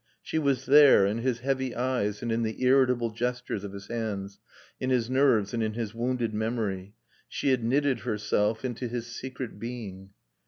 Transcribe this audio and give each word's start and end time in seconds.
She 0.23 0.39
was 0.39 0.65
there, 0.65 1.05
in 1.05 1.19
his 1.19 1.41
heavy 1.41 1.75
eyes 1.75 2.23
and 2.23 2.31
in 2.31 2.41
the 2.41 2.63
irritable 2.63 3.11
gestures 3.11 3.63
of 3.63 3.71
his 3.73 3.85
hands, 3.85 4.39
in 4.79 4.89
his 4.89 5.11
nerves 5.11 5.53
and 5.53 5.61
in 5.61 5.73
his 5.75 5.93
wounded 5.93 6.33
memory. 6.33 6.95
She 7.29 7.49
had 7.49 7.63
knitted 7.63 7.99
herself 7.99 8.65
into 8.65 8.87
his 8.87 9.05
secret 9.05 9.59
being. 9.59 10.09